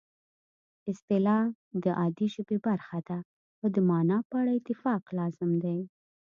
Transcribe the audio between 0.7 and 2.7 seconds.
اصطلاح د عادي ژبې